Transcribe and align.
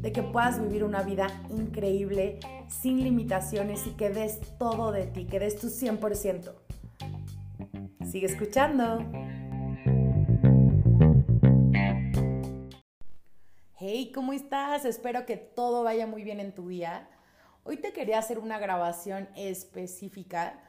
de 0.00 0.12
que 0.12 0.22
puedas 0.22 0.60
vivir 0.60 0.84
una 0.84 1.02
vida 1.02 1.28
increíble, 1.50 2.40
sin 2.68 3.02
limitaciones 3.02 3.86
y 3.86 3.90
que 3.90 4.10
des 4.10 4.40
todo 4.58 4.92
de 4.92 5.06
ti, 5.06 5.26
que 5.26 5.38
des 5.38 5.56
tu 5.56 5.68
100%. 5.68 6.52
Sigue 8.10 8.26
escuchando. 8.26 9.04
Hey, 13.78 14.10
¿cómo 14.14 14.32
estás? 14.32 14.84
Espero 14.84 15.26
que 15.26 15.36
todo 15.36 15.82
vaya 15.82 16.06
muy 16.06 16.24
bien 16.24 16.40
en 16.40 16.54
tu 16.54 16.68
día. 16.68 17.08
Hoy 17.62 17.76
te 17.76 17.92
quería 17.92 18.18
hacer 18.18 18.38
una 18.38 18.58
grabación 18.58 19.28
específica 19.36 20.60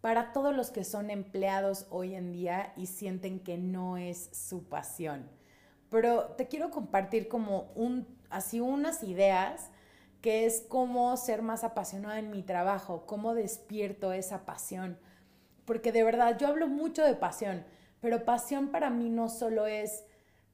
para 0.00 0.32
todos 0.32 0.54
los 0.56 0.70
que 0.70 0.84
son 0.84 1.10
empleados 1.10 1.86
hoy 1.90 2.14
en 2.14 2.32
día 2.32 2.72
y 2.76 2.86
sienten 2.86 3.40
que 3.40 3.58
no 3.58 3.98
es 3.98 4.30
su 4.32 4.64
pasión. 4.68 5.28
Pero 5.90 6.32
te 6.36 6.48
quiero 6.48 6.70
compartir 6.70 7.28
como 7.28 7.72
un, 7.74 8.06
así 8.30 8.60
unas 8.60 9.02
ideas 9.02 9.70
que 10.22 10.46
es 10.46 10.64
cómo 10.68 11.16
ser 11.16 11.42
más 11.42 11.64
apasionada 11.64 12.18
en 12.18 12.30
mi 12.30 12.42
trabajo, 12.42 13.04
cómo 13.06 13.34
despierto 13.34 14.12
esa 14.12 14.44
pasión 14.44 14.98
porque 15.70 15.92
de 15.92 16.02
verdad 16.02 16.36
yo 16.36 16.48
hablo 16.48 16.66
mucho 16.66 17.04
de 17.04 17.14
pasión, 17.14 17.64
pero 18.00 18.24
pasión 18.24 18.72
para 18.72 18.90
mí 18.90 19.08
no 19.08 19.28
solo 19.28 19.68
es 19.68 20.04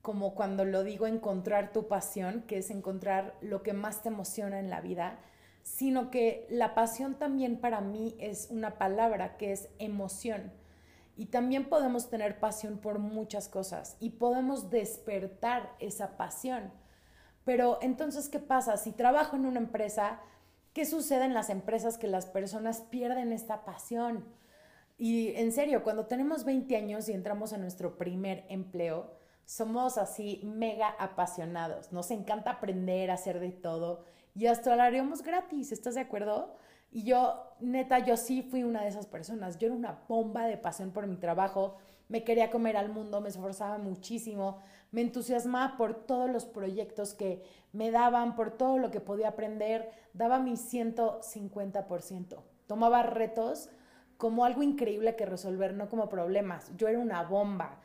como 0.02 0.34
cuando 0.34 0.66
lo 0.66 0.84
digo 0.84 1.06
encontrar 1.06 1.72
tu 1.72 1.88
pasión, 1.88 2.44
que 2.46 2.58
es 2.58 2.68
encontrar 2.68 3.34
lo 3.40 3.62
que 3.62 3.72
más 3.72 4.02
te 4.02 4.10
emociona 4.10 4.58
en 4.58 4.68
la 4.68 4.82
vida, 4.82 5.18
sino 5.62 6.10
que 6.10 6.46
la 6.50 6.74
pasión 6.74 7.14
también 7.14 7.58
para 7.62 7.80
mí 7.80 8.14
es 8.20 8.48
una 8.50 8.76
palabra 8.76 9.38
que 9.38 9.52
es 9.52 9.70
emoción. 9.78 10.52
Y 11.16 11.26
también 11.26 11.70
podemos 11.70 12.10
tener 12.10 12.38
pasión 12.38 12.76
por 12.76 12.98
muchas 12.98 13.48
cosas 13.48 13.96
y 13.98 14.10
podemos 14.10 14.68
despertar 14.68 15.72
esa 15.78 16.18
pasión. 16.18 16.70
Pero 17.46 17.78
entonces, 17.80 18.28
¿qué 18.28 18.40
pasa? 18.40 18.76
Si 18.76 18.92
trabajo 18.92 19.36
en 19.36 19.46
una 19.46 19.60
empresa, 19.60 20.20
¿qué 20.74 20.84
sucede 20.84 21.24
en 21.24 21.32
las 21.32 21.48
empresas 21.48 21.96
que 21.96 22.08
las 22.08 22.26
personas 22.26 22.82
pierden 22.82 23.32
esta 23.32 23.64
pasión? 23.64 24.26
Y 24.98 25.28
en 25.36 25.52
serio, 25.52 25.82
cuando 25.84 26.06
tenemos 26.06 26.44
20 26.44 26.76
años 26.76 27.08
y 27.08 27.12
entramos 27.12 27.54
a 27.54 27.58
nuestro 27.58 27.96
primer 27.96 28.44
empleo, 28.48 29.14
somos 29.44 29.96
así 29.96 30.42
mega 30.44 30.88
apasionados. 30.98 31.92
Nos 31.92 32.10
encanta 32.10 32.50
aprender, 32.50 33.12
hacer 33.12 33.38
de 33.38 33.52
todo 33.52 34.04
y 34.34 34.48
hasta 34.48 34.74
lo 34.74 34.82
haríamos 34.82 35.22
gratis, 35.22 35.70
¿estás 35.70 35.94
de 35.94 36.02
acuerdo? 36.02 36.56
Y 36.90 37.04
yo, 37.04 37.54
neta, 37.60 38.00
yo 38.00 38.16
sí 38.16 38.42
fui 38.42 38.64
una 38.64 38.82
de 38.82 38.88
esas 38.88 39.06
personas. 39.06 39.58
Yo 39.58 39.68
era 39.68 39.76
una 39.76 40.02
bomba 40.08 40.46
de 40.46 40.58
pasión 40.58 40.90
por 40.90 41.06
mi 41.06 41.16
trabajo. 41.16 41.76
Me 42.08 42.22
quería 42.24 42.50
comer 42.50 42.76
al 42.76 42.88
mundo, 42.88 43.20
me 43.20 43.28
esforzaba 43.28 43.78
muchísimo, 43.78 44.60
me 44.92 45.00
entusiasmaba 45.00 45.76
por 45.76 46.06
todos 46.06 46.30
los 46.30 46.44
proyectos 46.44 47.14
que 47.14 47.42
me 47.72 47.90
daban, 47.90 48.36
por 48.36 48.56
todo 48.56 48.78
lo 48.78 48.90
que 48.90 49.00
podía 49.00 49.28
aprender. 49.28 49.90
Daba 50.12 50.38
mi 50.38 50.52
150%. 50.52 52.42
Tomaba 52.66 53.02
retos 53.02 53.70
como 54.16 54.44
algo 54.44 54.62
increíble 54.62 55.16
que 55.16 55.26
resolver, 55.26 55.74
no 55.74 55.88
como 55.88 56.08
problemas. 56.08 56.70
Yo 56.76 56.88
era 56.88 56.98
una 56.98 57.22
bomba. 57.22 57.80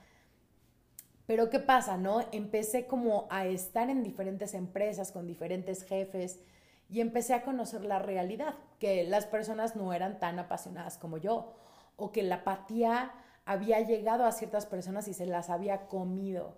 Pero 1.26 1.50
¿qué 1.50 1.60
pasa, 1.60 1.98
no? 1.98 2.22
Empecé 2.31 2.88
como 2.88 3.28
a 3.30 3.46
estar 3.46 3.90
en 3.90 4.04
diferentes 4.04 4.54
empresas 4.54 5.12
con 5.12 5.28
diferentes 5.28 5.84
jefes 5.84 6.42
y 6.90 7.00
empecé 7.00 7.34
a 7.34 7.44
conocer 7.44 7.86
la 7.86 8.00
realidad, 8.00 8.56
que 8.80 9.06
las 9.06 9.26
personas 9.26 9.76
no 9.76 9.94
eran 9.94 10.20
tan 10.20 10.40
apasionadas 10.40 10.98
como 10.98 11.18
yo 11.18 11.54
o 11.96 12.12
que 12.12 12.24
la 12.24 12.36
apatía 12.36 13.14
había 13.46 13.79
llegado 13.81 14.25
a 14.25 14.31
ciertas 14.31 14.66
personas 14.66 15.07
y 15.07 15.13
se 15.13 15.25
las 15.25 15.50
había 15.50 15.88
comido. 15.88 16.57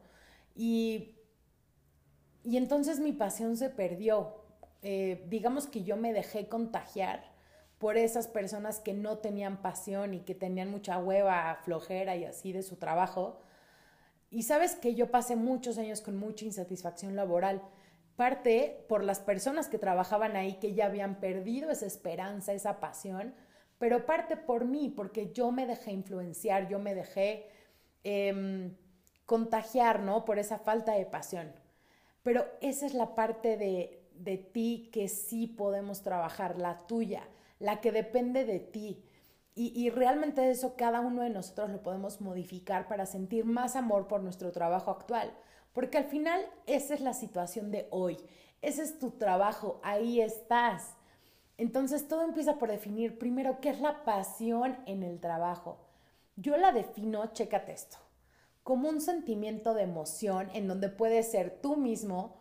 Y, 0.55 1.15
y 2.43 2.57
entonces 2.57 2.99
mi 2.99 3.11
pasión 3.11 3.57
se 3.57 3.69
perdió. 3.69 4.43
Eh, 4.81 5.25
digamos 5.29 5.67
que 5.67 5.83
yo 5.83 5.95
me 5.95 6.13
dejé 6.13 6.47
contagiar 6.47 7.33
por 7.77 7.97
esas 7.97 8.27
personas 8.27 8.79
que 8.79 8.93
no 8.93 9.17
tenían 9.17 9.61
pasión 9.61 10.13
y 10.13 10.21
que 10.21 10.35
tenían 10.35 10.71
mucha 10.71 10.97
hueva, 10.99 11.59
flojera 11.63 12.15
y 12.15 12.25
así 12.25 12.53
de 12.53 12.63
su 12.63 12.77
trabajo. 12.77 13.39
Y 14.29 14.43
sabes 14.43 14.75
que 14.75 14.95
yo 14.95 15.11
pasé 15.11 15.35
muchos 15.35 15.77
años 15.77 16.01
con 16.01 16.17
mucha 16.17 16.45
insatisfacción 16.45 17.15
laboral, 17.15 17.61
parte 18.15 18.85
por 18.87 19.03
las 19.03 19.19
personas 19.19 19.67
que 19.67 19.77
trabajaban 19.77 20.35
ahí 20.35 20.55
que 20.55 20.73
ya 20.73 20.85
habían 20.85 21.19
perdido 21.19 21.71
esa 21.71 21.85
esperanza, 21.85 22.53
esa 22.53 22.79
pasión, 22.79 23.35
pero 23.83 24.05
parte 24.05 24.37
por 24.37 24.63
mí, 24.63 24.87
porque 24.95 25.33
yo 25.33 25.51
me 25.51 25.67
dejé 25.67 25.91
influenciar, 25.91 26.69
yo 26.69 26.79
me 26.79 26.95
dejé 26.95 27.49
em, 28.05 28.77
contagiar, 29.25 29.99
¿no? 29.99 30.23
Por 30.23 30.39
esa 30.39 30.57
falta 30.57 30.93
de 30.93 31.05
pasión. 31.05 31.51
Pero 32.21 32.45
esa 32.61 32.85
es 32.85 32.93
la 32.93 33.13
parte 33.13 33.57
de, 33.57 34.07
de 34.15 34.37
ti 34.37 34.89
que 34.93 35.09
sí 35.09 35.47
podemos 35.47 36.01
trabajar, 36.01 36.57
la 36.57 36.87
tuya 36.87 37.27
la 37.63 37.79
que 37.79 37.91
depende 37.91 38.45
de 38.45 38.59
ti. 38.59 39.03
Y, 39.55 39.91
realmente 39.91 40.49
eso 40.49 40.75
cada 40.75 40.99
uno 40.99 41.21
de 41.21 41.29
nosotros 41.29 41.69
lo 41.69 41.83
podemos 41.83 42.21
modificar 42.21 42.87
para 42.87 43.05
sentir 43.05 43.45
más 43.45 43.75
amor 43.75 44.07
por 44.07 44.23
nuestro 44.23 44.51
trabajo 44.51 44.89
actual. 44.89 45.31
Porque 45.73 45.99
al 45.99 46.05
final 46.05 46.41
esa 46.65 46.95
es 46.95 47.01
la 47.01 47.13
situación 47.13 47.69
de 47.69 47.87
hoy. 47.91 48.17
Ese 48.63 48.81
es 48.81 48.97
tu 48.97 49.11
trabajo, 49.11 49.79
ahí 49.83 50.21
estás. 50.21 50.95
Entonces 51.57 52.07
todo 52.07 52.23
empieza 52.23 52.57
por 52.57 52.69
definir 52.69 53.17
primero 53.19 53.59
qué 53.59 53.69
es 53.69 53.79
la 53.79 54.03
pasión 54.03 54.77
en 54.85 55.03
el 55.03 55.19
trabajo. 55.19 55.77
Yo 56.35 56.57
la 56.57 56.71
defino, 56.71 57.27
chécate 57.27 57.73
esto, 57.73 57.97
como 58.63 58.89
un 58.89 59.01
sentimiento 59.01 59.73
de 59.73 59.83
emoción 59.83 60.49
en 60.53 60.67
donde 60.67 60.89
puedes 60.89 61.29
ser 61.29 61.59
tú 61.61 61.77
mismo, 61.77 62.37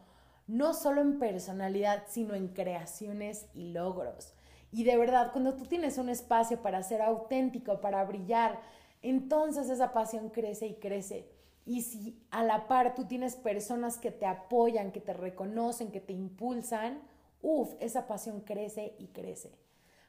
no 0.47 0.73
solo 0.73 1.03
en 1.03 1.19
personalidad, 1.19 2.05
sino 2.09 2.35
en 2.35 2.49
creaciones 2.49 3.47
y 3.55 3.73
logros. 3.73 4.35
Y 4.73 4.85
de 4.85 4.97
verdad, 4.97 5.33
cuando 5.33 5.55
tú 5.55 5.67
tienes 5.67 5.99
un 5.99 6.09
espacio 6.09 6.63
para 6.63 6.83
ser 6.83 7.03
auténtico, 7.03 7.81
para 7.83 8.03
brillar, 8.05 8.61
entonces 9.03 9.69
esa 9.69 9.93
pasión 9.93 10.31
crece 10.31 10.67
y 10.67 10.75
crece. 10.75 11.29
Y 11.67 11.83
si 11.83 12.19
a 12.31 12.43
la 12.43 12.67
par 12.67 12.95
tú 12.95 13.05
tienes 13.05 13.37
personas 13.37 13.99
que 13.99 14.11
te 14.11 14.27
apoyan, 14.27 14.91
que 14.91 15.01
te 15.01 15.13
reconocen, 15.13 15.93
que 15.93 16.01
te 16.01 16.15
impulsan, 16.15 17.03
uff, 17.43 17.75
esa 17.81 18.07
pasión 18.07 18.41
crece 18.41 18.95
y 18.99 19.09
crece. 19.09 19.59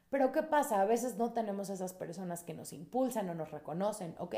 Pero 0.10 0.32
¿qué 0.32 0.44
pasa? 0.44 0.80
A 0.80 0.86
veces 0.86 1.18
no 1.18 1.34
tenemos 1.34 1.70
esas 1.70 1.94
personas 1.94 2.44
que 2.44 2.54
nos 2.54 2.72
impulsan 2.72 3.30
o 3.30 3.34
nos 3.34 3.52
reconocen, 3.52 4.16
ok. 4.20 4.36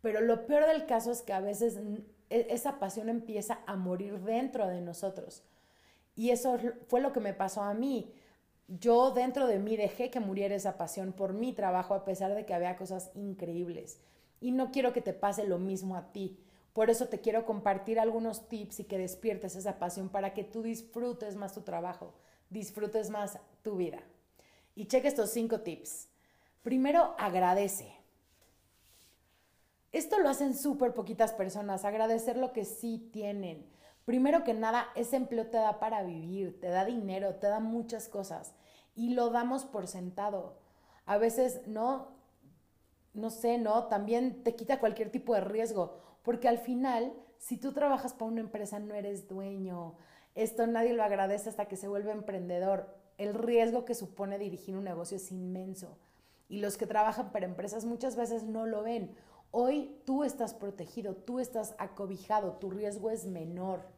Pero 0.00 0.20
lo 0.20 0.46
peor 0.46 0.66
del 0.66 0.86
caso 0.86 1.10
es 1.10 1.22
que 1.22 1.32
a 1.32 1.40
veces 1.40 1.80
e, 2.30 2.46
esa 2.50 2.78
pasión 2.78 3.08
empieza 3.08 3.60
a 3.66 3.76
morir 3.76 4.20
dentro 4.20 4.68
de 4.68 4.80
nosotros. 4.80 5.42
Y 6.14 6.30
eso 6.30 6.58
fue 6.86 7.00
lo 7.00 7.12
que 7.12 7.20
me 7.20 7.34
pasó 7.34 7.62
a 7.62 7.74
mí 7.74 8.14
yo 8.68 9.10
dentro 9.10 9.46
de 9.46 9.58
mí 9.58 9.76
dejé 9.76 10.10
que 10.10 10.20
muriera 10.20 10.54
esa 10.54 10.78
pasión 10.78 11.12
por 11.12 11.34
mi 11.34 11.52
trabajo 11.52 11.94
a 11.94 12.04
pesar 12.04 12.34
de 12.34 12.46
que 12.46 12.54
había 12.54 12.76
cosas 12.76 13.10
increíbles. 13.14 14.00
Y 14.40 14.52
no 14.52 14.70
quiero 14.70 14.92
que 14.92 15.02
te 15.02 15.12
pase 15.12 15.46
lo 15.46 15.58
mismo 15.58 15.96
a 15.96 16.12
ti. 16.12 16.38
Por 16.74 16.90
eso 16.90 17.06
te 17.06 17.20
quiero 17.20 17.46
compartir 17.46 18.00
algunos 18.00 18.48
tips 18.48 18.80
y 18.80 18.84
que 18.84 18.98
despiertes 18.98 19.54
esa 19.54 19.78
pasión 19.78 20.08
para 20.08 20.34
que 20.34 20.42
tú 20.42 20.60
disfrutes 20.60 21.36
más 21.36 21.54
tu 21.54 21.62
trabajo, 21.62 22.12
disfrutes 22.50 23.10
más 23.10 23.38
tu 23.62 23.76
vida. 23.76 24.02
Y 24.74 24.86
cheque 24.86 25.06
estos 25.06 25.30
cinco 25.30 25.60
tips. 25.60 26.08
Primero, 26.64 27.14
agradece. 27.16 27.94
Esto 29.92 30.18
lo 30.18 30.28
hacen 30.28 30.56
súper 30.56 30.94
poquitas 30.94 31.32
personas, 31.32 31.84
agradecer 31.84 32.36
lo 32.36 32.52
que 32.52 32.64
sí 32.64 33.08
tienen. 33.12 33.70
Primero 34.04 34.42
que 34.42 34.52
nada, 34.52 34.88
ese 34.96 35.14
empleo 35.14 35.46
te 35.46 35.58
da 35.58 35.78
para 35.78 36.02
vivir, 36.02 36.58
te 36.60 36.66
da 36.66 36.84
dinero, 36.84 37.36
te 37.36 37.46
da 37.46 37.60
muchas 37.60 38.08
cosas 38.08 38.52
y 38.96 39.10
lo 39.10 39.30
damos 39.30 39.64
por 39.64 39.86
sentado. 39.86 40.58
A 41.06 41.18
veces 41.18 41.60
no, 41.68 42.08
no 43.12 43.30
sé, 43.30 43.58
no, 43.58 43.86
también 43.86 44.42
te 44.42 44.56
quita 44.56 44.80
cualquier 44.80 45.10
tipo 45.10 45.34
de 45.34 45.42
riesgo, 45.42 46.00
porque 46.24 46.48
al 46.48 46.58
final, 46.58 47.12
si 47.38 47.56
tú 47.56 47.72
trabajas 47.72 48.12
para 48.12 48.32
una 48.32 48.40
empresa, 48.40 48.80
no 48.80 48.94
eres 48.94 49.28
dueño. 49.28 49.94
Esto 50.34 50.66
nadie 50.66 50.92
lo 50.92 51.04
agradece 51.04 51.48
hasta 51.48 51.66
que 51.66 51.76
se 51.76 51.86
vuelve 51.86 52.10
emprendedor. 52.10 52.92
El 53.16 53.34
riesgo 53.34 53.84
que 53.84 53.94
supone 53.94 54.36
dirigir 54.40 54.76
un 54.76 54.82
negocio 54.82 55.18
es 55.18 55.30
inmenso. 55.30 55.96
Y 56.48 56.58
los 56.58 56.76
que 56.76 56.88
trabajan 56.88 57.30
para 57.30 57.46
empresas 57.46 57.84
muchas 57.84 58.16
veces 58.16 58.42
no 58.42 58.66
lo 58.66 58.82
ven. 58.82 59.14
Hoy 59.52 60.00
tú 60.04 60.24
estás 60.24 60.52
protegido, 60.52 61.14
tú 61.14 61.38
estás 61.38 61.76
acobijado, 61.78 62.54
tu 62.54 62.70
riesgo 62.70 63.10
es 63.10 63.24
menor 63.24 63.94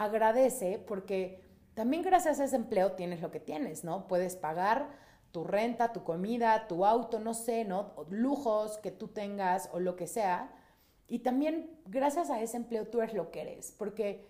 agradece 0.00 0.82
porque 0.88 1.44
también 1.74 2.02
gracias 2.02 2.40
a 2.40 2.44
ese 2.44 2.56
empleo 2.56 2.92
tienes 2.92 3.20
lo 3.20 3.30
que 3.30 3.38
tienes, 3.38 3.84
¿no? 3.84 4.08
Puedes 4.08 4.34
pagar 4.34 4.88
tu 5.30 5.44
renta, 5.44 5.92
tu 5.92 6.04
comida, 6.04 6.66
tu 6.68 6.86
auto, 6.86 7.20
no 7.20 7.34
sé, 7.34 7.66
¿no? 7.66 7.92
Lujos 8.08 8.78
que 8.78 8.90
tú 8.90 9.08
tengas 9.08 9.68
o 9.72 9.78
lo 9.78 9.96
que 9.96 10.06
sea. 10.06 10.50
Y 11.10 11.18
también 11.18 11.68
gracias 11.86 12.30
a 12.30 12.40
ese 12.40 12.56
empleo 12.56 12.86
tú 12.86 13.02
eres 13.02 13.14
lo 13.14 13.32
que 13.32 13.42
eres, 13.42 13.74
porque 13.76 14.28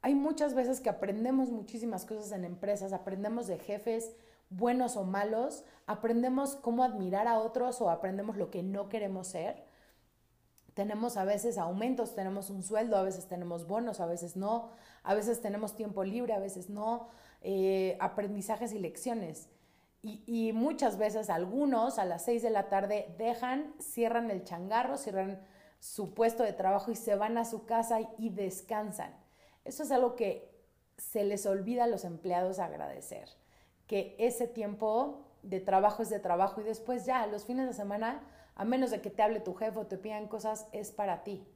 hay 0.00 0.14
muchas 0.14 0.54
veces 0.54 0.80
que 0.80 0.88
aprendemos 0.88 1.50
muchísimas 1.50 2.06
cosas 2.06 2.32
en 2.32 2.46
empresas, 2.46 2.94
aprendemos 2.94 3.46
de 3.46 3.58
jefes 3.58 4.16
buenos 4.48 4.96
o 4.96 5.04
malos, 5.04 5.64
aprendemos 5.86 6.56
cómo 6.56 6.82
admirar 6.82 7.26
a 7.26 7.38
otros 7.38 7.82
o 7.82 7.90
aprendemos 7.90 8.38
lo 8.38 8.50
que 8.50 8.62
no 8.62 8.88
queremos 8.88 9.26
ser. 9.26 9.64
Tenemos 10.72 11.18
a 11.18 11.24
veces 11.24 11.58
aumentos, 11.58 12.14
tenemos 12.14 12.48
un 12.48 12.62
sueldo, 12.62 12.96
a 12.96 13.02
veces 13.02 13.26
tenemos 13.26 13.66
bonos, 13.66 14.00
a 14.00 14.06
veces 14.06 14.34
no, 14.34 14.70
a 15.02 15.12
veces 15.12 15.42
tenemos 15.42 15.76
tiempo 15.76 16.04
libre, 16.04 16.32
a 16.32 16.38
veces 16.38 16.70
no, 16.70 17.08
eh, 17.42 17.98
aprendizajes 18.00 18.72
y 18.72 18.78
lecciones. 18.78 19.50
Y, 20.00 20.22
y, 20.26 20.52
muchas 20.52 20.96
veces 20.96 21.28
algunos 21.28 21.98
a 21.98 22.04
las 22.06 22.24
6 22.24 22.42
de 22.42 22.50
la 22.50 22.68
tarde 22.68 23.14
dejan, 23.18 23.74
cierran 23.80 24.30
el 24.30 24.44
changarro, 24.44 24.96
cierran 24.96 25.40
su 25.94 26.14
puesto 26.14 26.42
de 26.42 26.52
trabajo 26.52 26.90
y 26.90 26.96
se 26.96 27.14
van 27.14 27.38
a 27.38 27.44
su 27.44 27.64
casa 27.64 28.00
y 28.18 28.30
descansan. 28.30 29.14
Eso 29.64 29.84
es 29.84 29.92
algo 29.92 30.16
que 30.16 30.50
se 30.98 31.24
les 31.24 31.46
olvida 31.46 31.84
a 31.84 31.86
los 31.86 32.04
empleados 32.04 32.58
agradecer, 32.58 33.28
que 33.86 34.16
ese 34.18 34.48
tiempo 34.48 35.24
de 35.42 35.60
trabajo 35.60 36.02
es 36.02 36.10
de 36.10 36.18
trabajo 36.18 36.60
y 36.60 36.64
después 36.64 37.06
ya, 37.06 37.26
los 37.28 37.44
fines 37.44 37.66
de 37.68 37.72
semana, 37.72 38.20
a 38.56 38.64
menos 38.64 38.90
de 38.90 39.00
que 39.00 39.10
te 39.10 39.22
hable 39.22 39.38
tu 39.38 39.54
jefe 39.54 39.78
o 39.78 39.86
te 39.86 39.96
pidan 39.96 40.26
cosas, 40.26 40.66
es 40.72 40.90
para 40.90 41.22
ti. 41.22 41.46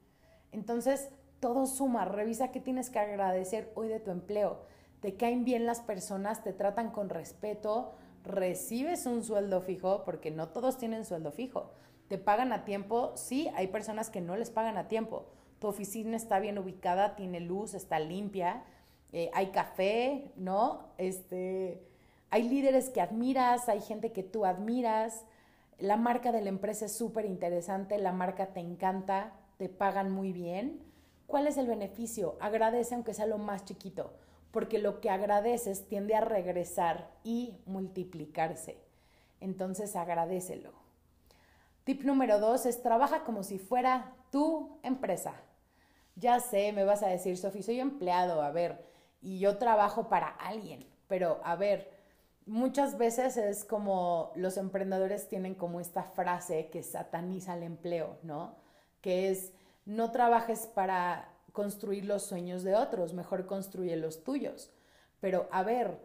Entonces, 0.52 1.08
todo 1.40 1.66
suma, 1.66 2.04
revisa 2.04 2.52
qué 2.52 2.60
tienes 2.60 2.88
que 2.88 3.00
agradecer 3.00 3.72
hoy 3.74 3.88
de 3.88 3.98
tu 3.98 4.12
empleo. 4.12 4.60
Te 5.00 5.16
caen 5.16 5.44
bien 5.44 5.66
las 5.66 5.80
personas, 5.80 6.44
te 6.44 6.52
tratan 6.52 6.92
con 6.92 7.08
respeto, 7.08 7.94
recibes 8.22 9.06
un 9.06 9.24
sueldo 9.24 9.60
fijo, 9.60 10.04
porque 10.04 10.30
no 10.30 10.50
todos 10.50 10.78
tienen 10.78 11.04
sueldo 11.04 11.32
fijo. 11.32 11.72
Te 12.10 12.18
pagan 12.18 12.52
a 12.52 12.66
tiempo, 12.66 13.12
sí, 13.14 13.48
hay 13.54 13.68
personas 13.68 14.10
que 14.10 14.20
no 14.20 14.36
les 14.36 14.50
pagan 14.50 14.76
a 14.76 14.86
tiempo 14.86 15.24
tu 15.60 15.68
oficina 15.68 16.16
está 16.16 16.40
bien 16.40 16.58
ubicada, 16.58 17.14
tiene 17.14 17.38
luz, 17.38 17.74
está 17.74 18.00
limpia, 18.00 18.64
eh, 19.12 19.30
hay 19.34 19.48
café, 19.48 20.32
¿no? 20.36 20.88
Este, 20.96 21.82
hay 22.30 22.48
líderes 22.48 22.88
que 22.88 23.02
admiras, 23.02 23.68
hay 23.68 23.80
gente 23.80 24.10
que 24.10 24.22
tú 24.22 24.46
admiras, 24.46 25.24
la 25.78 25.96
marca 25.96 26.32
de 26.32 26.40
la 26.40 26.48
empresa 26.48 26.86
es 26.86 26.96
súper 26.96 27.26
interesante, 27.26 27.98
la 27.98 28.12
marca 28.12 28.46
te 28.54 28.60
encanta, 28.60 29.34
te 29.58 29.68
pagan 29.68 30.10
muy 30.10 30.32
bien. 30.32 30.82
¿Cuál 31.26 31.46
es 31.46 31.58
el 31.58 31.66
beneficio? 31.66 32.36
Agradece 32.40 32.94
aunque 32.94 33.14
sea 33.14 33.26
lo 33.26 33.38
más 33.38 33.64
chiquito, 33.64 34.14
porque 34.52 34.78
lo 34.78 35.00
que 35.00 35.10
agradeces 35.10 35.88
tiende 35.88 36.14
a 36.14 36.22
regresar 36.22 37.10
y 37.22 37.58
multiplicarse. 37.66 38.78
Entonces 39.40 39.94
agradecelo. 39.94 40.72
Tip 41.90 42.04
número 42.04 42.38
dos 42.38 42.66
es 42.66 42.82
trabaja 42.82 43.24
como 43.24 43.42
si 43.42 43.58
fuera 43.58 44.14
tu 44.30 44.78
empresa 44.84 45.34
ya 46.20 46.38
sé, 46.38 46.72
me 46.72 46.84
vas 46.84 47.02
a 47.02 47.08
decir, 47.08 47.36
Sofi, 47.36 47.62
soy 47.62 47.80
empleado, 47.80 48.42
a 48.42 48.50
ver, 48.50 48.84
y 49.22 49.38
yo 49.38 49.56
trabajo 49.58 50.08
para 50.08 50.28
alguien, 50.28 50.86
pero 51.08 51.40
a 51.44 51.56
ver, 51.56 51.90
muchas 52.46 52.98
veces 52.98 53.36
es 53.36 53.64
como 53.64 54.32
los 54.36 54.56
emprendedores 54.56 55.28
tienen 55.28 55.54
como 55.54 55.80
esta 55.80 56.04
frase 56.04 56.68
que 56.68 56.82
sataniza 56.82 57.54
el 57.54 57.62
empleo, 57.62 58.18
¿no? 58.22 58.56
Que 59.00 59.30
es, 59.30 59.52
no 59.86 60.12
trabajes 60.12 60.66
para 60.66 61.32
construir 61.52 62.04
los 62.04 62.22
sueños 62.22 62.62
de 62.62 62.76
otros, 62.76 63.14
mejor 63.14 63.46
construye 63.46 63.96
los 63.96 64.22
tuyos. 64.22 64.70
Pero 65.20 65.48
a 65.50 65.62
ver, 65.62 65.98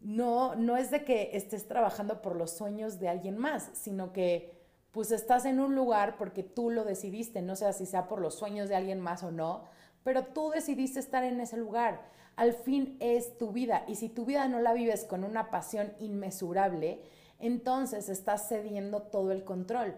no, 0.00 0.56
no 0.56 0.76
es 0.76 0.90
de 0.90 1.04
que 1.04 1.30
estés 1.34 1.68
trabajando 1.68 2.20
por 2.20 2.36
los 2.36 2.50
sueños 2.50 2.98
de 2.98 3.08
alguien 3.08 3.38
más, 3.38 3.70
sino 3.74 4.12
que 4.12 4.55
pues 4.96 5.10
estás 5.10 5.44
en 5.44 5.60
un 5.60 5.74
lugar 5.74 6.16
porque 6.16 6.42
tú 6.42 6.70
lo 6.70 6.82
decidiste, 6.82 7.42
no 7.42 7.54
sé 7.54 7.70
si 7.74 7.84
sea 7.84 8.08
por 8.08 8.18
los 8.18 8.34
sueños 8.34 8.70
de 8.70 8.76
alguien 8.76 8.98
más 8.98 9.22
o 9.22 9.30
no, 9.30 9.64
pero 10.04 10.24
tú 10.24 10.48
decidiste 10.48 11.00
estar 11.00 11.22
en 11.22 11.38
ese 11.38 11.58
lugar. 11.58 12.00
Al 12.34 12.54
fin 12.54 12.96
es 12.98 13.36
tu 13.36 13.52
vida 13.52 13.84
y 13.86 13.96
si 13.96 14.08
tu 14.08 14.24
vida 14.24 14.48
no 14.48 14.58
la 14.58 14.72
vives 14.72 15.04
con 15.04 15.22
una 15.22 15.50
pasión 15.50 15.92
inmesurable, 15.98 17.02
entonces 17.38 18.08
estás 18.08 18.48
cediendo 18.48 19.02
todo 19.02 19.32
el 19.32 19.44
control. 19.44 19.96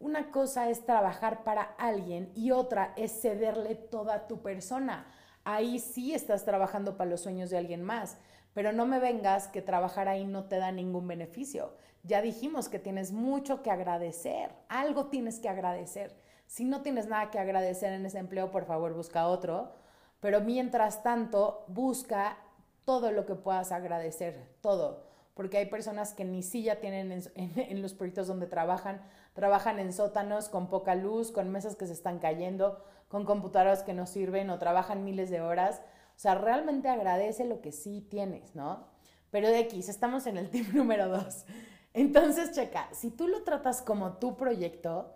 Una 0.00 0.32
cosa 0.32 0.68
es 0.68 0.84
trabajar 0.84 1.44
para 1.44 1.62
alguien 1.78 2.32
y 2.34 2.50
otra 2.50 2.92
es 2.96 3.20
cederle 3.20 3.76
toda 3.76 4.26
tu 4.26 4.42
persona. 4.42 5.06
Ahí 5.44 5.78
sí 5.78 6.12
estás 6.12 6.44
trabajando 6.44 6.96
para 6.96 7.08
los 7.08 7.20
sueños 7.20 7.50
de 7.50 7.58
alguien 7.58 7.84
más, 7.84 8.16
pero 8.52 8.72
no 8.72 8.84
me 8.84 8.98
vengas 8.98 9.46
que 9.46 9.62
trabajar 9.62 10.08
ahí 10.08 10.26
no 10.26 10.46
te 10.46 10.56
da 10.56 10.72
ningún 10.72 11.06
beneficio. 11.06 11.70
Ya 12.02 12.22
dijimos 12.22 12.68
que 12.68 12.78
tienes 12.78 13.12
mucho 13.12 13.62
que 13.62 13.70
agradecer, 13.70 14.50
algo 14.68 15.06
tienes 15.06 15.38
que 15.38 15.48
agradecer. 15.48 16.16
Si 16.46 16.64
no 16.64 16.82
tienes 16.82 17.06
nada 17.06 17.30
que 17.30 17.38
agradecer 17.38 17.92
en 17.92 18.06
ese 18.06 18.18
empleo, 18.18 18.50
por 18.50 18.64
favor 18.64 18.94
busca 18.94 19.28
otro. 19.28 19.72
Pero 20.20 20.40
mientras 20.40 21.02
tanto, 21.02 21.64
busca 21.68 22.36
todo 22.84 23.12
lo 23.12 23.26
que 23.26 23.34
puedas 23.34 23.72
agradecer, 23.72 24.48
todo. 24.60 25.04
Porque 25.34 25.58
hay 25.58 25.66
personas 25.66 26.12
que 26.12 26.24
ni 26.24 26.42
silla 26.42 26.80
tienen 26.80 27.22
en, 27.34 27.82
los 27.82 27.94
proyectos 27.94 28.26
donde 28.26 28.46
trabajan, 28.46 29.00
trabajan 29.32 29.78
en 29.78 29.92
sótanos 29.92 30.48
con 30.48 30.68
poca 30.68 30.94
luz, 30.94 31.30
con 31.30 31.50
mesas 31.50 31.76
que 31.76 31.86
se 31.86 31.92
están 31.92 32.18
cayendo, 32.18 32.84
con 33.08 33.24
computadoras 33.24 33.82
que 33.82 33.94
no 33.94 34.06
sirven 34.06 34.50
o 34.50 34.58
trabajan 34.58 35.04
miles 35.04 35.30
de 35.30 35.40
horas. 35.40 35.82
O 36.16 36.18
sea, 36.18 36.34
realmente 36.34 36.88
agradece 36.88 37.44
lo 37.44 37.60
que 37.60 37.72
sí 37.72 38.06
tienes, 38.10 38.54
¿no? 38.54 38.88
Pero 39.30 39.48
de 39.48 39.60
X, 39.60 39.88
estamos 39.88 40.26
en 40.26 40.36
el 40.36 40.50
tip 40.50 40.72
número 40.74 41.08
dos. 41.08 41.44
Entonces, 41.92 42.52
checa, 42.52 42.88
si 42.92 43.10
tú 43.10 43.26
lo 43.26 43.42
tratas 43.42 43.82
como 43.82 44.14
tu 44.14 44.36
proyecto, 44.36 45.14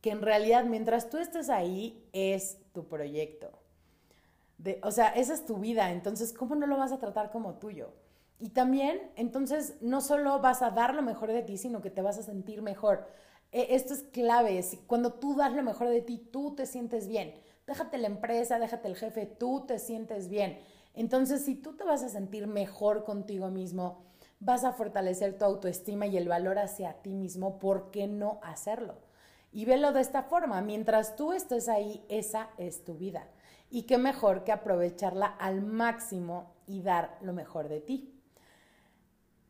que 0.00 0.10
en 0.10 0.22
realidad 0.22 0.64
mientras 0.64 1.10
tú 1.10 1.18
estés 1.18 1.50
ahí 1.50 2.08
es 2.12 2.58
tu 2.72 2.86
proyecto. 2.86 3.50
o 4.82 4.90
sea, 4.90 5.08
esa 5.08 5.34
es 5.34 5.44
tu 5.44 5.58
vida, 5.58 5.90
entonces, 5.90 6.32
¿cómo 6.32 6.54
no 6.54 6.66
lo 6.66 6.76
vas 6.78 6.92
a 6.92 6.98
tratar 6.98 7.30
como 7.30 7.54
tuyo? 7.54 7.92
Y 8.38 8.50
también, 8.50 9.00
entonces, 9.16 9.76
no 9.80 10.00
solo 10.00 10.40
vas 10.40 10.62
a 10.62 10.70
dar 10.70 10.94
lo 10.94 11.02
mejor 11.02 11.32
de 11.32 11.42
ti, 11.42 11.56
sino 11.56 11.80
que 11.80 11.90
te 11.90 12.02
vas 12.02 12.18
a 12.18 12.22
sentir 12.22 12.62
mejor. 12.62 13.06
E, 13.52 13.74
esto 13.74 13.94
es 13.94 14.02
clave. 14.02 14.62
Cuando 14.86 15.14
tú 15.14 15.34
das 15.34 15.52
lo 15.54 15.62
mejor 15.62 15.88
de 15.88 16.02
ti, 16.02 16.18
tú 16.18 16.54
te 16.54 16.66
sientes 16.66 17.08
bien. 17.08 17.34
Déjate 17.66 17.98
la 17.98 18.06
empresa, 18.06 18.58
déjate 18.58 18.88
el 18.88 18.96
jefe, 18.96 19.26
tú 19.26 19.64
te 19.66 19.78
sientes 19.78 20.28
bien. 20.28 20.58
Entonces, 20.94 21.44
si 21.44 21.54
tú 21.54 21.76
te 21.76 21.84
vas 21.84 22.02
a 22.02 22.08
sentir 22.08 22.46
mejor 22.46 23.04
contigo 23.04 23.48
mismo, 23.48 24.04
vas 24.40 24.64
a 24.64 24.72
fortalecer 24.72 25.38
tu 25.38 25.44
autoestima 25.44 26.06
y 26.06 26.16
el 26.16 26.28
valor 26.28 26.58
hacia 26.58 26.94
ti 27.02 27.14
mismo, 27.14 27.58
¿por 27.58 27.90
qué 27.90 28.06
no 28.06 28.38
hacerlo? 28.42 28.96
Y 29.52 29.64
velo 29.64 29.92
de 29.92 30.00
esta 30.00 30.24
forma, 30.24 30.60
mientras 30.60 31.16
tú 31.16 31.32
estés 31.32 31.68
ahí, 31.68 32.04
esa 32.08 32.50
es 32.58 32.84
tu 32.84 32.94
vida. 32.94 33.26
Y 33.70 33.82
qué 33.82 33.98
mejor 33.98 34.44
que 34.44 34.52
aprovecharla 34.52 35.26
al 35.26 35.62
máximo 35.62 36.54
y 36.66 36.82
dar 36.82 37.16
lo 37.22 37.32
mejor 37.32 37.68
de 37.68 37.80
ti. 37.80 38.12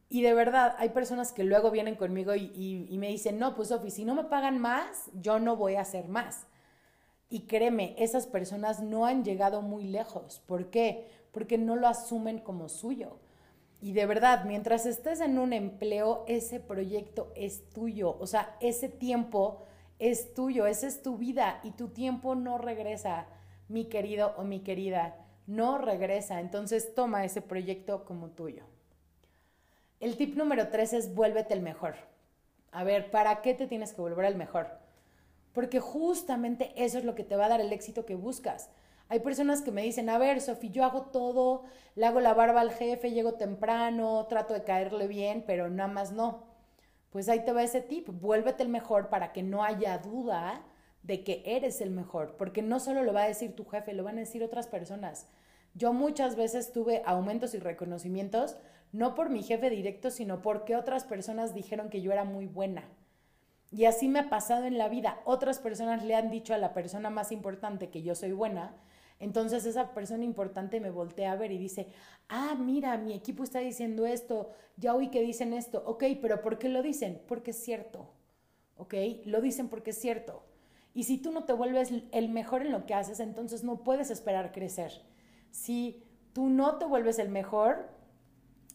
Y 0.09 0.23
de 0.23 0.35
verdad, 0.35 0.77
hay 0.79 0.91
personas 0.91 1.33
que 1.33 1.43
luego 1.43 1.71
vienen 1.71 1.97
conmigo 1.97 2.35
y, 2.37 2.97
me 2.99 3.09
dicen, 3.09 3.39
no, 3.39 3.57
pues 3.57 3.69
Sofi, 3.69 3.91
si 3.91 4.05
no 4.05 4.15
me 4.15 4.25
pagan 4.25 4.59
más, 4.59 5.11
yo 5.15 5.41
no 5.41 5.57
voy 5.57 5.75
a 5.75 5.81
hacer 5.81 6.09
más. 6.09 6.47
Y 7.29 7.47
créeme, 7.47 7.97
esas 7.99 8.29
personas 8.29 8.81
no 8.81 9.05
han 9.05 9.25
llegado 9.25 9.63
muy 9.63 9.85
lejos. 9.85 10.41
¿Por 10.47 10.71
qué? 10.71 11.11
Porque 11.33 11.59
no 11.59 11.75
lo 11.75 11.89
asumen 11.89 12.39
como 12.39 12.69
suyo. 12.69 13.19
Y 13.81 13.93
de 13.93 14.07
verdad, 14.07 14.45
mientras 14.45 14.87
estés 14.87 15.21
en 15.21 15.39
un 15.39 15.53
empleo, 15.53 16.25
ese 16.27 16.61
proyecto 16.61 17.33
es 17.37 17.69
tuyo. 17.71 18.17
O 18.19 18.27
sea, 18.27 18.57
ese 18.61 18.89
tiempo 18.89 19.63
es 19.99 20.35
tuyo, 20.35 20.67
esa 20.67 20.87
es 20.87 21.03
tu 21.03 21.17
vida 21.19 21.61
y 21.63 21.73
tu 21.73 21.89
tiempo 21.89 22.35
no 22.35 22.59
regresa, 22.59 23.27
mi 23.69 23.87
querido 23.87 24.35
o 24.37 24.45
mi 24.45 24.61
querida, 24.61 25.17
no 25.47 25.79
regresa. 25.79 26.41
Entonces 26.41 26.95
toma 26.95 27.25
ese 27.25 27.43
proyecto 27.43 28.05
como 28.05 28.31
tuyo. 28.31 28.65
El 30.01 30.17
tip 30.17 30.37
número 30.37 30.69
tres 30.69 30.93
es 30.93 31.15
vuélvete 31.15 31.55
el 31.55 31.63
mejor. 31.63 31.95
A 32.71 32.85
ver, 32.85 33.11
¿para 33.11 33.41
qué 33.41 33.55
te 33.55 33.67
tienes 33.67 33.93
que 33.93 34.03
volver 34.03 34.27
el 34.27 34.37
mejor? 34.37 34.69
Porque 35.55 35.81
justamente 35.81 36.73
eso 36.77 36.99
es 36.99 37.05
lo 37.05 37.15
que 37.15 37.25
te 37.25 37.37
va 37.37 37.47
a 37.47 37.49
dar 37.49 37.61
el 37.63 37.73
éxito 37.73 38.05
que 38.05 38.15
buscas. 38.15 38.69
Hay 39.09 39.21
personas 39.21 39.63
que 39.63 39.71
me 39.71 39.83
dicen, 39.83 40.09
a 40.09 40.19
ver, 40.19 40.41
Sofi, 40.41 40.71
yo 40.71 40.85
hago 40.85 41.03
todo, 41.03 41.63
le 41.95 42.07
hago 42.07 42.21
la 42.21 42.35
barba 42.35 42.61
al 42.61 42.73
jefe, 42.73 43.13
llego 43.13 43.35
temprano, 43.35 44.27
trato 44.29 44.53
de 44.53 44.65
caerle 44.65 45.07
bien, 45.07 45.45
pero 45.47 45.71
nada 45.71 45.89
más 45.89 46.13
no. 46.13 46.45
Pues 47.11 47.29
ahí 47.29 47.45
te 47.45 47.53
va 47.53 47.63
ese 47.63 47.81
tip, 47.81 48.09
vuélvete 48.09 48.65
el 48.65 48.69
mejor 48.69 49.09
para 49.09 49.33
que 49.33 49.45
no 49.45 49.63
haya 49.63 49.99
duda 49.99 50.65
de 51.05 51.23
que 51.23 51.43
eres 51.47 51.81
el 51.81 51.91
mejor, 51.91 52.37
porque 52.37 52.63
no 52.63 52.81
solo 52.81 53.05
lo 53.05 53.13
va 53.13 53.23
a 53.23 53.29
decir 53.29 53.55
tu 53.55 53.65
jefe, 53.65 53.93
lo 53.93 54.03
van 54.03 54.17
a 54.17 54.21
decir 54.21 54.43
otras 54.43 54.67
personas. 54.67 55.29
Yo 55.75 55.93
muchas 55.93 56.35
veces 56.35 56.73
tuve 56.73 57.03
aumentos 57.07 57.55
y 57.55 57.59
reconocimientos, 57.59 58.57
no 58.93 59.15
por 59.15 59.31
mi 59.31 59.43
jefe 59.45 59.71
directo, 59.71 60.11
sino 60.11 60.43
porque 60.43 60.75
otras 60.75 61.05
personas 61.05 61.55
dijeron 61.55 61.91
que 61.91 62.03
yo 62.03 62.11
era 62.13 62.25
muy 62.25 62.47
buena. 62.47 62.83
Y 63.71 63.85
así 63.85 64.09
me 64.09 64.21
ha 64.21 64.31
pasado 64.31 64.65
en 64.65 64.79
la 64.79 64.89
vida. 64.89 65.21
Otras 65.25 65.59
personas 65.59 66.05
le 66.05 66.15
han 66.15 66.31
dicho 66.31 66.55
a 66.55 66.59
la 66.59 66.73
persona 66.73 67.11
más 67.11 67.31
importante 67.31 67.91
que 67.91 68.03
yo 68.03 68.15
soy 68.15 68.33
buena 68.33 68.75
Entonces 69.19 69.65
esa 69.65 69.95
persona 69.95 70.25
importante 70.25 70.81
me 70.81 70.91
voltea 70.91 71.33
a 71.33 71.37
ver 71.37 71.53
y 71.53 71.59
dice, 71.59 71.89
ah, 72.29 72.55
mira, 72.59 72.99
mi 72.99 73.15
equipo 73.15 73.43
está 73.43 73.61
diciendo 73.61 74.07
esto, 74.07 74.51
ya 74.77 74.95
oí 74.95 75.09
que 75.09 75.23
dicen 75.23 75.53
esto, 75.53 75.83
ok, 75.87 76.05
pero 76.21 76.43
¿por 76.43 76.59
qué 76.59 76.69
lo 76.69 76.83
dicen? 76.83 77.23
Porque 77.27 77.53
es 77.53 77.57
cierto, 77.57 78.11
ok, 78.77 78.95
lo 79.25 79.41
dicen 79.41 79.69
porque 79.69 79.91
es 79.91 79.99
cierto. 79.99 80.43
Y 80.93 81.05
si 81.05 81.19
tú 81.19 81.31
no 81.31 81.45
te 81.45 81.53
vuelves 81.53 81.93
el 82.13 82.29
mejor 82.29 82.63
en 82.63 82.73
lo 82.73 82.87
que 82.87 82.95
haces, 82.95 83.21
entonces 83.21 83.65
no 83.65 83.85
puedes 83.85 84.11
esperar 84.11 84.53
crecer. 84.53 85.03
Si 85.51 86.03
tú 86.33 86.49
no 86.49 86.77
te 86.77 86.85
vuelves 86.85 87.19
el 87.19 87.29
mejor, 87.29 87.89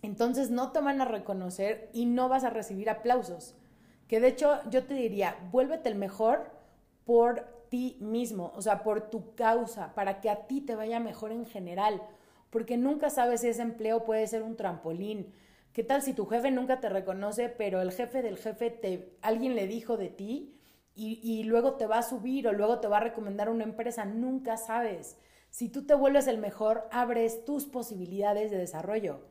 entonces 0.02 0.50
no 0.50 0.72
te 0.72 0.82
van 0.82 1.02
a 1.02 1.06
reconocer 1.06 1.90
y 1.94 2.06
no 2.06 2.30
vas 2.30 2.44
a 2.44 2.50
recibir 2.50 2.90
aplausos. 2.90 3.56
Que 4.08 4.20
de 4.20 4.30
hecho 4.30 4.60
yo 4.70 4.86
te 4.86 4.94
diría, 4.94 5.38
vuélvete 5.52 5.90
el 5.90 5.96
mejor 5.96 6.52
por 7.06 7.51
ti 7.72 7.98
mismo, 8.02 8.52
o 8.54 8.62
sea, 8.62 8.84
por 8.84 9.10
tu 9.10 9.34
causa, 9.34 9.96
para 9.96 10.20
que 10.20 10.30
a 10.30 10.46
ti 10.46 10.60
te 10.60 10.76
vaya 10.76 11.00
mejor 11.00 11.32
en 11.32 11.46
general, 11.46 12.02
porque 12.50 12.76
nunca 12.76 13.10
sabes 13.10 13.42
si 13.42 13.48
ese 13.48 13.62
empleo 13.62 14.04
puede 14.04 14.28
ser 14.28 14.44
un 14.44 14.58
trampolín. 14.58 15.34
¿Qué 15.72 15.82
tal 15.82 16.02
si 16.02 16.14
tu 16.14 16.26
jefe 16.26 16.52
nunca 16.52 16.82
te 16.82 16.90
reconoce, 16.90 17.48
pero 17.48 17.82
el 17.82 17.94
jefe 17.94 18.22
del 18.22 18.38
jefe 18.38 18.72
te 18.72 19.18
alguien 19.22 19.56
le 19.56 19.68
dijo 19.68 19.96
de 19.96 20.10
ti 20.10 20.60
y, 20.96 21.22
y 21.24 21.46
luego 21.46 21.76
te 21.76 21.88
va 21.88 22.00
a 22.00 22.04
subir 22.04 22.46
o 22.50 22.52
luego 22.52 22.80
te 22.82 22.90
va 22.90 22.98
a 22.98 23.00
recomendar 23.00 23.50
una 23.50 23.64
empresa? 23.64 24.04
Nunca 24.04 24.58
sabes. 24.58 25.18
Si 25.50 25.70
tú 25.70 25.86
te 25.86 25.96
vuelves 25.96 26.28
el 26.28 26.40
mejor, 26.40 26.90
abres 26.92 27.46
tus 27.46 27.66
posibilidades 27.66 28.52
de 28.52 28.58
desarrollo, 28.58 29.22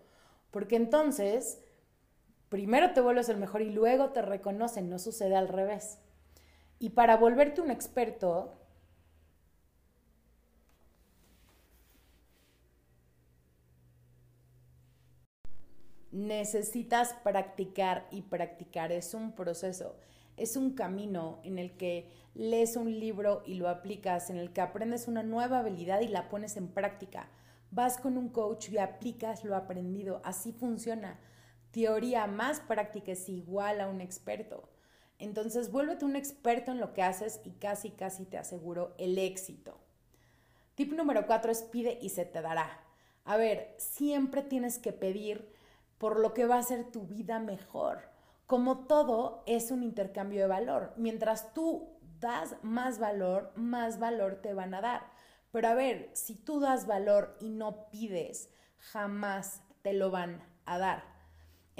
porque 0.50 0.76
entonces 0.76 1.62
primero 2.48 2.94
te 2.94 3.02
vuelves 3.02 3.28
el 3.28 3.36
mejor 3.36 3.60
y 3.60 3.70
luego 3.70 4.12
te 4.12 4.22
reconocen, 4.22 4.88
no 4.88 4.98
sucede 4.98 5.36
al 5.36 5.48
revés. 5.48 5.98
Y 6.80 6.90
para 6.90 7.18
volverte 7.18 7.60
un 7.60 7.70
experto, 7.70 8.56
necesitas 16.10 17.12
practicar 17.22 18.08
y 18.10 18.22
practicar. 18.22 18.92
Es 18.92 19.12
un 19.12 19.32
proceso, 19.32 19.94
es 20.38 20.56
un 20.56 20.74
camino 20.74 21.40
en 21.44 21.58
el 21.58 21.76
que 21.76 22.08
lees 22.34 22.76
un 22.76 22.98
libro 22.98 23.42
y 23.44 23.54
lo 23.56 23.68
aplicas, 23.68 24.30
en 24.30 24.38
el 24.38 24.50
que 24.54 24.62
aprendes 24.62 25.06
una 25.06 25.22
nueva 25.22 25.58
habilidad 25.58 26.00
y 26.00 26.08
la 26.08 26.30
pones 26.30 26.56
en 26.56 26.68
práctica. 26.68 27.28
Vas 27.70 27.98
con 27.98 28.16
un 28.16 28.30
coach 28.30 28.70
y 28.70 28.78
aplicas 28.78 29.44
lo 29.44 29.54
aprendido. 29.54 30.22
Así 30.24 30.52
funciona. 30.52 31.20
Teoría 31.72 32.26
más 32.26 32.60
práctica 32.60 33.12
es 33.12 33.28
igual 33.28 33.82
a 33.82 33.88
un 33.88 34.00
experto. 34.00 34.70
Entonces, 35.20 35.70
vuélvete 35.70 36.04
un 36.04 36.16
experto 36.16 36.72
en 36.72 36.80
lo 36.80 36.92
que 36.92 37.02
haces 37.02 37.40
y 37.44 37.50
casi, 37.52 37.90
casi 37.90 38.24
te 38.24 38.38
aseguro 38.38 38.94
el 38.98 39.18
éxito. 39.18 39.78
Tip 40.74 40.92
número 40.92 41.26
cuatro 41.26 41.52
es 41.52 41.62
pide 41.62 41.98
y 42.00 42.08
se 42.08 42.24
te 42.24 42.40
dará. 42.40 42.80
A 43.24 43.36
ver, 43.36 43.74
siempre 43.78 44.42
tienes 44.42 44.78
que 44.78 44.92
pedir 44.92 45.52
por 45.98 46.18
lo 46.18 46.32
que 46.32 46.46
va 46.46 46.56
a 46.56 46.62
ser 46.62 46.90
tu 46.90 47.06
vida 47.06 47.38
mejor. 47.38 48.00
Como 48.46 48.86
todo 48.86 49.44
es 49.46 49.70
un 49.70 49.82
intercambio 49.82 50.40
de 50.40 50.46
valor. 50.46 50.94
Mientras 50.96 51.52
tú 51.52 52.00
das 52.18 52.56
más 52.62 52.98
valor, 52.98 53.52
más 53.54 53.98
valor 53.98 54.36
te 54.36 54.54
van 54.54 54.74
a 54.74 54.80
dar. 54.80 55.02
Pero 55.52 55.68
a 55.68 55.74
ver, 55.74 56.10
si 56.14 56.34
tú 56.34 56.60
das 56.60 56.86
valor 56.86 57.36
y 57.40 57.50
no 57.50 57.90
pides, 57.90 58.50
jamás 58.78 59.62
te 59.82 59.92
lo 59.92 60.10
van 60.10 60.42
a 60.64 60.78
dar. 60.78 61.04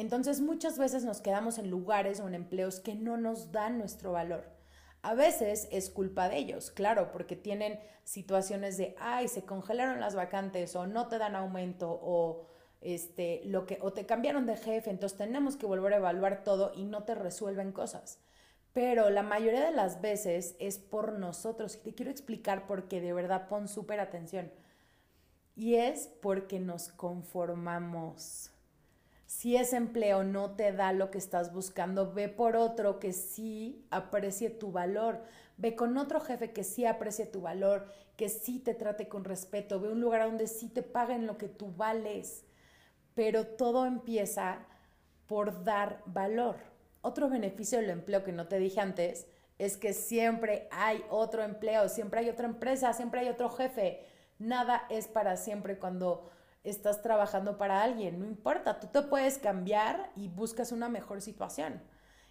Entonces 0.00 0.40
muchas 0.40 0.78
veces 0.78 1.04
nos 1.04 1.20
quedamos 1.20 1.58
en 1.58 1.70
lugares 1.70 2.20
o 2.20 2.26
en 2.26 2.34
empleos 2.34 2.80
que 2.80 2.94
no 2.94 3.18
nos 3.18 3.52
dan 3.52 3.76
nuestro 3.76 4.12
valor. 4.12 4.44
A 5.02 5.12
veces 5.12 5.68
es 5.70 5.90
culpa 5.90 6.30
de 6.30 6.38
ellos, 6.38 6.70
claro, 6.70 7.12
porque 7.12 7.36
tienen 7.36 7.78
situaciones 8.04 8.78
de, 8.78 8.96
ay, 8.98 9.28
se 9.28 9.44
congelaron 9.44 10.00
las 10.00 10.14
vacantes 10.14 10.74
o 10.74 10.86
no 10.86 11.08
te 11.08 11.18
dan 11.18 11.36
aumento 11.36 12.00
o 12.02 12.46
este, 12.80 13.42
lo 13.44 13.66
que, 13.66 13.78
o 13.82 13.92
te 13.92 14.06
cambiaron 14.06 14.46
de 14.46 14.56
jefe, 14.56 14.88
entonces 14.88 15.18
tenemos 15.18 15.56
que 15.56 15.66
volver 15.66 15.92
a 15.92 15.98
evaluar 15.98 16.44
todo 16.44 16.72
y 16.74 16.84
no 16.84 17.04
te 17.04 17.14
resuelven 17.14 17.70
cosas. 17.70 18.20
Pero 18.72 19.10
la 19.10 19.22
mayoría 19.22 19.66
de 19.66 19.72
las 19.72 20.00
veces 20.00 20.56
es 20.60 20.78
por 20.78 21.12
nosotros. 21.12 21.76
Y 21.76 21.78
te 21.80 21.94
quiero 21.94 22.10
explicar 22.10 22.66
porque 22.66 23.02
de 23.02 23.12
verdad 23.12 23.48
pon 23.48 23.68
súper 23.68 24.00
atención. 24.00 24.50
Y 25.56 25.74
es 25.74 26.08
porque 26.22 26.58
nos 26.58 26.88
conformamos. 26.88 28.50
Si 29.30 29.56
ese 29.56 29.76
empleo 29.76 30.24
no 30.24 30.56
te 30.56 30.72
da 30.72 30.92
lo 30.92 31.12
que 31.12 31.18
estás 31.18 31.52
buscando, 31.52 32.12
ve 32.12 32.28
por 32.28 32.56
otro 32.56 32.98
que 32.98 33.12
sí 33.12 33.86
aprecie 33.88 34.50
tu 34.50 34.72
valor. 34.72 35.22
Ve 35.56 35.76
con 35.76 35.96
otro 35.98 36.18
jefe 36.18 36.52
que 36.52 36.64
sí 36.64 36.84
aprecie 36.84 37.26
tu 37.26 37.40
valor, 37.40 37.86
que 38.16 38.28
sí 38.28 38.58
te 38.58 38.74
trate 38.74 39.08
con 39.08 39.22
respeto. 39.22 39.78
Ve 39.78 39.88
un 39.88 40.00
lugar 40.00 40.24
donde 40.24 40.48
sí 40.48 40.68
te 40.68 40.82
paguen 40.82 41.28
lo 41.28 41.38
que 41.38 41.46
tú 41.46 41.72
vales. 41.76 42.44
Pero 43.14 43.46
todo 43.46 43.86
empieza 43.86 44.66
por 45.28 45.62
dar 45.62 46.02
valor. 46.06 46.56
Otro 47.00 47.30
beneficio 47.30 47.78
del 47.78 47.90
empleo 47.90 48.24
que 48.24 48.32
no 48.32 48.48
te 48.48 48.58
dije 48.58 48.80
antes 48.80 49.28
es 49.58 49.76
que 49.76 49.92
siempre 49.92 50.66
hay 50.72 51.04
otro 51.08 51.44
empleo, 51.44 51.88
siempre 51.88 52.18
hay 52.18 52.30
otra 52.30 52.48
empresa, 52.48 52.92
siempre 52.94 53.20
hay 53.20 53.28
otro 53.28 53.48
jefe. 53.48 54.04
Nada 54.40 54.86
es 54.90 55.06
para 55.06 55.36
siempre 55.36 55.78
cuando 55.78 56.32
estás 56.62 57.02
trabajando 57.02 57.56
para 57.58 57.82
alguien, 57.82 58.18
no 58.18 58.26
importa, 58.26 58.80
tú 58.80 58.88
te 58.88 59.02
puedes 59.02 59.38
cambiar 59.38 60.12
y 60.16 60.28
buscas 60.28 60.72
una 60.72 60.88
mejor 60.88 61.20
situación. 61.22 61.82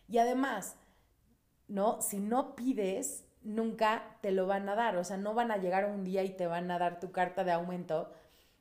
Y 0.07 0.17
además, 0.17 0.75
¿no? 1.67 2.01
Si 2.01 2.19
no 2.19 2.55
pides, 2.55 3.25
nunca 3.41 4.17
te 4.21 4.31
lo 4.31 4.47
van 4.47 4.67
a 4.69 4.75
dar, 4.75 4.97
o 4.97 5.03
sea, 5.03 5.17
no 5.17 5.33
van 5.33 5.51
a 5.51 5.57
llegar 5.57 5.85
un 5.85 6.03
día 6.03 6.23
y 6.23 6.35
te 6.35 6.47
van 6.47 6.69
a 6.71 6.79
dar 6.79 6.99
tu 6.99 7.11
carta 7.11 7.43
de 7.43 7.51
aumento, 7.51 8.11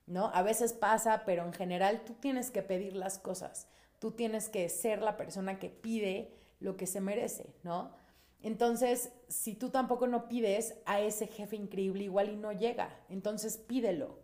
¿no? 0.07 0.31
A 0.35 0.43
veces 0.43 0.73
pasa, 0.73 1.25
pero 1.27 1.45
en 1.45 1.53
general 1.53 2.03
tú 2.05 2.15
tienes 2.15 2.51
que 2.51 2.63
pedir 2.63 2.95
las 2.95 3.19
cosas, 3.19 3.69
tú 3.99 4.13
tienes 4.13 4.49
que 4.49 4.69
ser 4.69 5.03
la 5.03 5.17
persona 5.17 5.59
que 5.59 5.69
pide 5.69 6.35
lo 6.61 6.77
que 6.77 6.87
se 6.87 7.01
merece, 7.01 7.55
¿no? 7.63 7.93
Entonces, 8.41 9.13
si 9.29 9.55
tú 9.55 9.71
tampoco 9.71 10.07
no 10.07 10.29
pides 10.29 10.77
a 10.87 11.01
ese 11.01 11.27
jefe 11.27 11.57
increíble, 11.57 12.05
igual 12.05 12.31
y 12.31 12.37
no 12.37 12.53
llega, 12.53 12.97
entonces 13.09 13.59
pídelo, 13.59 14.21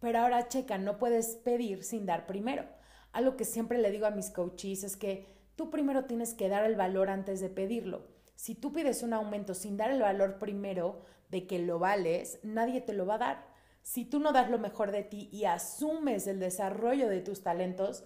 pero 0.00 0.18
ahora 0.18 0.48
checa, 0.48 0.78
no 0.78 0.98
puedes 0.98 1.36
pedir 1.36 1.84
sin 1.84 2.06
dar 2.06 2.26
primero. 2.26 2.64
Algo 3.12 3.36
que 3.36 3.44
siempre 3.44 3.78
le 3.78 3.90
digo 3.90 4.06
a 4.06 4.10
mis 4.10 4.30
coaches 4.30 4.82
es 4.82 4.96
que 4.96 5.26
tú 5.56 5.70
primero 5.70 6.06
tienes 6.06 6.34
que 6.34 6.48
dar 6.48 6.64
el 6.64 6.76
valor 6.76 7.10
antes 7.10 7.40
de 7.40 7.50
pedirlo. 7.50 8.08
Si 8.34 8.54
tú 8.54 8.72
pides 8.72 9.02
un 9.02 9.12
aumento 9.12 9.54
sin 9.54 9.76
dar 9.76 9.90
el 9.90 10.00
valor 10.00 10.38
primero 10.38 11.02
de 11.28 11.46
que 11.46 11.58
lo 11.58 11.78
vales, 11.78 12.40
nadie 12.42 12.80
te 12.80 12.94
lo 12.94 13.06
va 13.06 13.16
a 13.16 13.18
dar. 13.18 13.46
Si 13.82 14.04
tú 14.04 14.20
no 14.20 14.32
das 14.32 14.50
lo 14.50 14.58
mejor 14.58 14.90
de 14.90 15.02
ti 15.02 15.28
y 15.32 15.44
asumes 15.44 16.26
el 16.26 16.40
desarrollo 16.40 17.08
de 17.08 17.20
tus 17.20 17.42
talentos, 17.42 18.04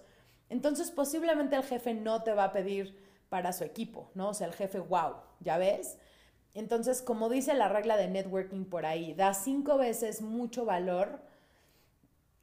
entonces 0.49 0.91
posiblemente 0.91 1.55
el 1.55 1.63
jefe 1.63 1.93
no 1.93 2.23
te 2.23 2.33
va 2.33 2.45
a 2.45 2.53
pedir 2.53 2.97
para 3.29 3.53
su 3.53 3.63
equipo, 3.63 4.11
¿no? 4.13 4.29
O 4.29 4.33
sea, 4.33 4.47
el 4.47 4.53
jefe, 4.53 4.79
wow, 4.79 5.15
¿ya 5.39 5.57
ves? 5.57 5.97
Entonces, 6.53 7.01
como 7.01 7.29
dice 7.29 7.53
la 7.53 7.67
regla 7.67 7.97
de 7.97 8.07
networking 8.07 8.65
por 8.65 8.85
ahí, 8.85 9.13
da 9.13 9.33
cinco 9.33 9.77
veces 9.77 10.21
mucho 10.21 10.65
valor 10.65 11.21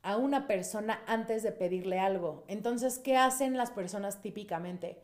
a 0.02 0.16
una 0.16 0.46
persona 0.46 1.02
antes 1.06 1.42
de 1.42 1.52
pedirle 1.52 1.98
algo. 1.98 2.44
Entonces, 2.48 2.98
¿qué 2.98 3.16
hacen 3.16 3.56
las 3.56 3.70
personas 3.70 4.20
típicamente? 4.20 5.00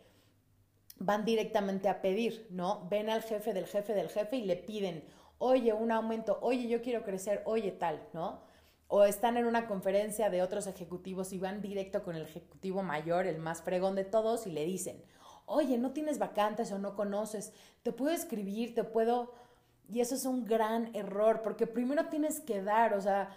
Van 0.99 1.25
directamente 1.25 1.89
a 1.89 2.03
pedir, 2.03 2.49
¿no? 2.51 2.87
Ven 2.91 3.09
al 3.09 3.23
jefe 3.23 3.55
del 3.55 3.67
jefe 3.67 3.95
del 3.95 4.09
jefe 4.09 4.37
y 4.37 4.45
le 4.45 4.57
piden, 4.57 5.05
oye, 5.39 5.73
un 5.73 5.93
aumento, 5.93 6.39
oye, 6.43 6.69
yo 6.69 6.83
quiero 6.83 7.05
crecer, 7.05 7.43
oye, 7.47 7.71
tal, 7.71 8.03
¿no? 8.13 8.43
O 8.89 9.05
están 9.05 9.37
en 9.37 9.47
una 9.47 9.69
conferencia 9.69 10.31
de 10.31 10.43
otros 10.43 10.67
ejecutivos 10.67 11.33
y 11.33 11.39
van 11.39 11.61
directo 11.61 12.03
con 12.03 12.17
el 12.17 12.23
ejecutivo 12.23 12.83
mayor, 12.83 13.27
el 13.27 13.39
más 13.39 13.63
fregón 13.63 13.95
de 13.95 14.05
todos, 14.05 14.47
y 14.47 14.51
le 14.51 14.65
dicen, 14.65 15.05
oye, 15.47 15.79
no 15.79 15.93
tienes 15.93 16.19
vacantes 16.19 16.73
o 16.73 16.79
no 16.79 16.97
conoces, 16.97 17.53
te 17.83 17.93
puedo 17.93 18.13
escribir, 18.13 18.75
te 18.75 18.85
puedo... 18.85 19.33
Y 19.91 20.01
eso 20.01 20.15
es 20.17 20.27
un 20.27 20.45
gran 20.45 20.95
error, 20.95 21.41
porque 21.43 21.67
primero 21.67 22.09
tienes 22.09 22.41
que 22.41 22.63
dar, 22.63 22.93
o 22.93 23.01
sea, 23.01 23.31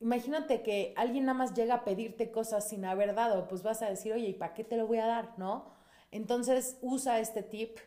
Imagínate 0.00 0.62
que 0.62 0.94
alguien 0.96 1.24
nada 1.24 1.38
más 1.38 1.54
llega 1.54 1.74
a 1.74 1.84
pedirte 1.84 2.30
cosas 2.30 2.68
sin 2.68 2.84
haber 2.84 3.14
dado, 3.14 3.48
pues 3.48 3.62
vas 3.62 3.82
a 3.82 3.90
decir, 3.90 4.12
oye, 4.12 4.28
¿y 4.28 4.34
para 4.34 4.54
qué 4.54 4.62
te 4.62 4.76
lo 4.76 4.86
voy 4.86 4.98
a 4.98 5.06
dar? 5.06 5.34
¿No? 5.38 5.72
Entonces 6.12 6.78
usa 6.80 7.18
este 7.18 7.42
tip, 7.42 7.78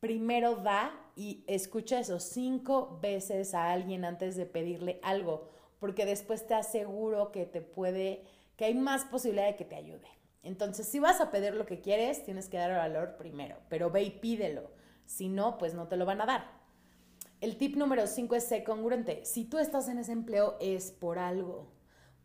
primero 0.00 0.56
da 0.56 0.92
y 1.14 1.44
escucha 1.46 2.00
eso 2.00 2.18
cinco 2.18 2.98
veces 3.00 3.54
a 3.54 3.72
alguien 3.72 4.04
antes 4.04 4.34
de 4.36 4.46
pedirle 4.46 4.98
algo, 5.02 5.50
porque 5.78 6.04
después 6.04 6.46
te 6.46 6.54
aseguro 6.54 7.30
que 7.30 7.46
te 7.46 7.62
puede, 7.62 8.24
que 8.56 8.64
hay 8.64 8.74
más 8.74 9.04
posibilidad 9.04 9.46
de 9.46 9.56
que 9.56 9.64
te 9.64 9.76
ayude. 9.76 10.08
Entonces, 10.42 10.88
si 10.88 10.98
vas 10.98 11.20
a 11.20 11.30
pedir 11.30 11.54
lo 11.54 11.66
que 11.66 11.80
quieres, 11.80 12.24
tienes 12.24 12.48
que 12.48 12.56
dar 12.56 12.72
valor 12.72 13.16
primero, 13.16 13.56
pero 13.68 13.90
ve 13.90 14.02
y 14.02 14.10
pídelo. 14.10 14.72
Si 15.06 15.28
no, 15.28 15.58
pues 15.58 15.74
no 15.74 15.86
te 15.86 15.96
lo 15.96 16.04
van 16.04 16.20
a 16.20 16.26
dar. 16.26 16.61
El 17.42 17.56
tip 17.56 17.74
número 17.74 18.06
5 18.06 18.36
es 18.36 18.44
ser 18.44 18.62
congruente. 18.62 19.24
Si 19.24 19.44
tú 19.44 19.58
estás 19.58 19.88
en 19.88 19.98
ese 19.98 20.12
empleo 20.12 20.56
es 20.60 20.92
por 20.92 21.18
algo. 21.18 21.72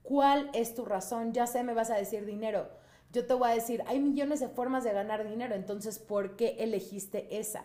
¿Cuál 0.04 0.52
es 0.54 0.76
tu 0.76 0.86
razón? 0.86 1.34
Ya 1.34 1.48
sé, 1.48 1.64
me 1.64 1.74
vas 1.74 1.90
a 1.90 1.96
decir 1.96 2.24
dinero. 2.24 2.70
Yo 3.12 3.26
te 3.26 3.34
voy 3.34 3.50
a 3.50 3.56
decir, 3.56 3.84
hay 3.88 4.00
millones 4.00 4.42
de 4.42 4.48
formas 4.48 4.84
de 4.84 4.94
ganar 4.94 5.28
dinero, 5.28 5.56
entonces, 5.56 5.98
¿por 5.98 6.36
qué 6.36 6.58
elegiste 6.60 7.40
esa? 7.40 7.64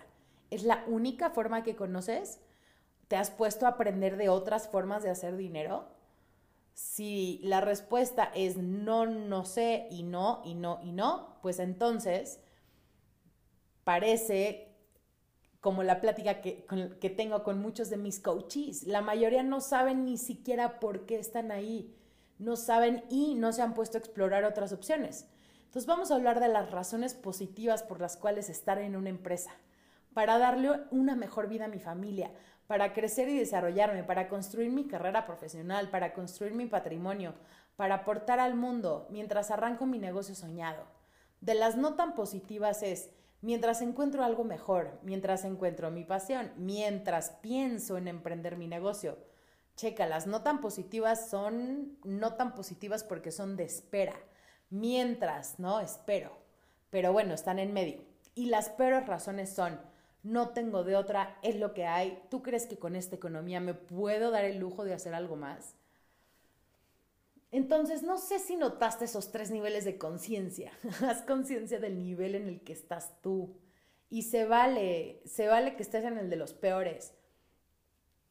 ¿Es 0.49 0.63
la 0.63 0.83
única 0.87 1.29
forma 1.29 1.63
que 1.63 1.77
conoces? 1.77 2.41
¿Te 3.09 3.17
has 3.17 3.31
puesto 3.31 3.67
a 3.67 3.71
aprender 3.71 4.17
de 4.17 4.31
otras 4.31 4.69
formas 4.69 5.03
de 5.03 5.11
hacer 5.11 5.37
dinero? 5.37 5.89
Si 6.73 7.39
la 7.43 7.61
respuesta 7.61 8.33
es 8.35 8.57
no, 8.57 9.05
no 9.05 9.45
sé 9.45 9.89
y 9.91 10.05
no, 10.05 10.41
y 10.43 10.55
no, 10.55 10.81
y 10.83 10.93
no, 10.93 11.37
pues 11.43 11.59
entonces 11.59 12.41
parece 13.85 14.72
como 15.63 15.85
la 15.85 16.01
plática 16.01 16.41
que, 16.41 16.67
que 17.01 17.09
tengo 17.09 17.45
con 17.45 17.63
muchos 17.63 17.89
de 17.89 17.97
mis 17.97 18.19
coaches. 18.19 18.83
La 18.83 19.01
mayoría 19.01 19.45
no 19.45 19.61
saben 19.61 20.05
ni 20.05 20.19
siquiera 20.19 20.81
por 20.81 21.07
qué 21.07 21.21
están 21.21 21.53
ahí. 21.53 21.97
No 22.41 22.57
saben 22.57 23.05
y 23.09 23.37
no 23.37 23.53
se 23.53 23.63
han 23.63 23.73
puesto 23.73 23.97
a 23.97 24.01
explorar 24.01 24.43
otras 24.43 24.73
opciones. 24.73 25.29
Entonces 25.67 25.87
vamos 25.87 26.11
a 26.11 26.17
hablar 26.17 26.41
de 26.41 26.49
las 26.49 26.73
razones 26.73 27.15
positivas 27.15 27.85
por 27.85 28.01
las 28.01 28.17
cuales 28.17 28.51
estar 28.51 28.79
en 28.79 28.97
una 28.97 29.11
empresa. 29.11 29.53
Para 30.13 30.37
darle 30.37 30.81
una 30.91 31.15
mejor 31.15 31.49
vida 31.49 31.67
a 31.67 31.69
mi 31.69 31.79
familia, 31.79 32.33
para 32.67 32.93
crecer 32.93 33.29
y 33.29 33.39
desarrollarme, 33.39 34.03
para 34.03 34.29
construir 34.29 34.69
mi 34.69 34.89
carrera 34.89 35.27
profesional, 35.27 35.91
para 35.91 36.13
construir 36.13 36.55
mi 36.55 36.67
patrimonio, 36.67 37.35
para 37.77 37.95
aportar 37.95 38.41
al 38.41 38.57
mundo 38.57 39.07
mientras 39.11 39.53
arranco 39.53 39.87
mi 39.87 40.01
negocio 40.01 40.35
soñado. 40.35 40.83
De 41.41 41.55
las 41.55 41.77
no 41.77 41.95
tan 41.95 42.17
positivas 42.17 42.83
es, 42.83 43.11
mientras 43.43 43.83
encuentro 43.83 44.25
algo 44.25 44.45
mejor, 44.45 44.99
mientras 45.03 45.45
encuentro 45.45 45.91
mi 45.91 46.05
pasión, 46.05 46.53
mientras 46.57 47.31
pienso 47.43 47.99
en 47.99 48.09
emprender 48.09 48.57
mi 48.57 48.69
negocio. 48.69 49.19
Checa, 49.77 50.07
las 50.07 50.27
no 50.27 50.43
tan 50.43 50.61
positivas 50.61 51.29
son 51.29 51.99
no 52.05 52.35
tan 52.35 52.55
positivas 52.55 53.05
porque 53.05 53.33
son 53.33 53.57
de 53.57 53.65
espera. 53.65 54.15
Mientras, 54.71 55.59
¿no? 55.59 55.81
Espero. 55.81 56.39
Pero 56.89 57.13
bueno, 57.13 57.35
están 57.35 57.59
en 57.59 57.73
medio. 57.73 58.05
Y 58.35 58.47
las 58.47 58.71
peores 58.71 59.07
razones 59.07 59.51
son, 59.51 59.79
no 60.23 60.51
tengo 60.51 60.85
de 60.85 60.97
otra, 60.97 61.37
es 61.43 61.57
lo 61.57 61.75
que 61.75 61.87
hay. 61.87 62.23
¿Tú 62.31 62.43
crees 62.43 62.67
que 62.67 62.79
con 62.79 62.97
esta 62.97 63.17
economía 63.17 63.61
me 63.61 63.75
puedo 63.75 64.31
dar 64.31 64.45
el 64.45 64.59
lujo 64.59 64.85
de 64.85 64.95
hacer 64.95 65.15
algo 65.15 65.37
más? 65.37 65.75
Entonces, 67.53 68.03
no 68.03 68.19
sé 68.19 68.41
si 68.41 68.57
notaste 68.57 69.05
esos 69.05 69.31
tres 69.31 69.53
niveles 69.53 69.85
de 69.85 69.99
conciencia. 69.99 70.73
Haz 71.07 71.23
conciencia 71.23 71.79
del 71.79 72.03
nivel 72.03 72.35
en 72.35 72.49
el 72.49 72.65
que 72.65 72.73
estás 72.73 73.21
tú. 73.23 73.61
Y 74.11 74.23
se 74.23 74.45
vale, 74.45 75.23
se 75.25 75.47
vale 75.47 75.77
que 75.77 75.85
estés 75.85 76.05
en 76.05 76.19
el 76.19 76.29
de 76.29 76.37
los 76.37 76.53
peores. 76.53 77.15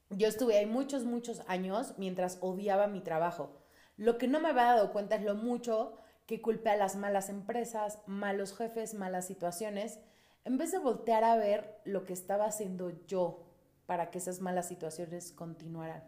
Yo 0.09 0.27
estuve 0.27 0.57
ahí 0.57 0.65
muchos, 0.65 1.05
muchos 1.05 1.41
años 1.47 1.93
mientras 1.97 2.39
odiaba 2.41 2.87
mi 2.87 2.99
trabajo. 2.99 3.63
Lo 3.95 4.17
que 4.17 4.27
no 4.27 4.41
me 4.41 4.49
había 4.49 4.63
dado 4.63 4.91
cuenta 4.91 5.15
es 5.15 5.23
lo 5.23 5.35
mucho 5.35 5.95
que 6.25 6.41
culpe 6.41 6.69
a 6.69 6.75
las 6.75 6.97
malas 6.97 7.29
empresas, 7.29 7.99
malos 8.07 8.57
jefes, 8.57 8.93
malas 8.93 9.25
situaciones 9.25 9.99
en 10.43 10.57
vez 10.57 10.71
de 10.71 10.79
voltear 10.79 11.23
a 11.23 11.35
ver 11.35 11.79
lo 11.85 12.05
que 12.05 12.13
estaba 12.13 12.45
haciendo 12.45 12.91
yo 13.05 13.45
para 13.85 14.09
que 14.09 14.17
esas 14.17 14.41
malas 14.41 14.67
situaciones 14.67 15.31
continuaran. 15.31 16.03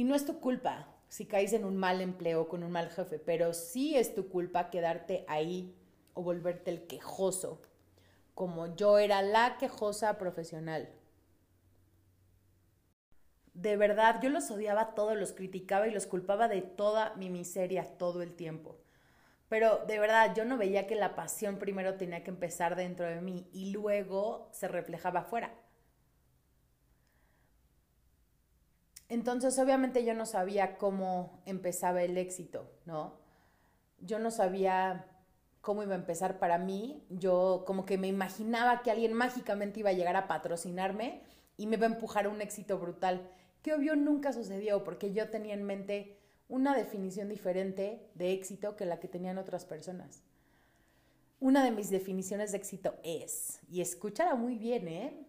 Y 0.00 0.04
no 0.04 0.14
es 0.14 0.24
tu 0.24 0.40
culpa 0.40 0.88
si 1.10 1.26
caes 1.26 1.52
en 1.52 1.66
un 1.66 1.76
mal 1.76 2.00
empleo 2.00 2.48
con 2.48 2.62
un 2.62 2.70
mal 2.70 2.88
jefe, 2.88 3.18
pero 3.18 3.52
sí 3.52 3.98
es 3.98 4.14
tu 4.14 4.30
culpa 4.30 4.70
quedarte 4.70 5.26
ahí 5.28 5.76
o 6.14 6.22
volverte 6.22 6.70
el 6.70 6.86
quejoso, 6.86 7.60
como 8.34 8.74
yo 8.76 8.96
era 8.96 9.20
la 9.20 9.58
quejosa 9.58 10.16
profesional. 10.16 10.88
De 13.52 13.76
verdad, 13.76 14.22
yo 14.22 14.30
los 14.30 14.50
odiaba 14.50 14.94
todos, 14.94 15.18
los 15.18 15.34
criticaba 15.34 15.86
y 15.86 15.90
los 15.90 16.06
culpaba 16.06 16.48
de 16.48 16.62
toda 16.62 17.14
mi 17.16 17.28
miseria 17.28 17.98
todo 17.98 18.22
el 18.22 18.34
tiempo. 18.34 18.78
Pero 19.50 19.84
de 19.86 19.98
verdad, 19.98 20.34
yo 20.34 20.46
no 20.46 20.56
veía 20.56 20.86
que 20.86 20.94
la 20.94 21.14
pasión 21.14 21.58
primero 21.58 21.96
tenía 21.96 22.24
que 22.24 22.30
empezar 22.30 22.74
dentro 22.74 23.04
de 23.04 23.20
mí 23.20 23.50
y 23.52 23.72
luego 23.72 24.48
se 24.50 24.66
reflejaba 24.66 25.20
afuera. 25.20 25.52
Entonces, 29.10 29.58
obviamente 29.58 30.04
yo 30.04 30.14
no 30.14 30.24
sabía 30.24 30.78
cómo 30.78 31.42
empezaba 31.44 32.02
el 32.02 32.16
éxito, 32.16 32.70
¿no? 32.86 33.18
Yo 33.98 34.20
no 34.20 34.30
sabía 34.30 35.04
cómo 35.60 35.82
iba 35.82 35.94
a 35.94 35.98
empezar 35.98 36.38
para 36.38 36.58
mí. 36.58 37.04
Yo 37.10 37.64
como 37.66 37.84
que 37.84 37.98
me 37.98 38.06
imaginaba 38.06 38.82
que 38.82 38.92
alguien 38.92 39.12
mágicamente 39.12 39.80
iba 39.80 39.90
a 39.90 39.94
llegar 39.94 40.14
a 40.14 40.28
patrocinarme 40.28 41.22
y 41.56 41.66
me 41.66 41.76
iba 41.76 41.88
a 41.88 41.90
empujar 41.90 42.26
a 42.26 42.28
un 42.28 42.40
éxito 42.40 42.78
brutal, 42.78 43.28
que 43.62 43.74
obvio 43.74 43.96
nunca 43.96 44.32
sucedió 44.32 44.84
porque 44.84 45.12
yo 45.12 45.28
tenía 45.28 45.54
en 45.54 45.64
mente 45.64 46.16
una 46.48 46.76
definición 46.76 47.28
diferente 47.28 48.08
de 48.14 48.32
éxito 48.32 48.76
que 48.76 48.86
la 48.86 49.00
que 49.00 49.08
tenían 49.08 49.38
otras 49.38 49.64
personas. 49.64 50.22
Una 51.40 51.64
de 51.64 51.72
mis 51.72 51.90
definiciones 51.90 52.52
de 52.52 52.58
éxito 52.58 52.94
es, 53.02 53.58
y 53.68 53.80
escúchala 53.80 54.36
muy 54.36 54.56
bien, 54.56 54.86
¿eh? 54.86 55.26